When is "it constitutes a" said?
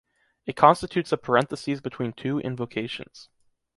0.47-1.17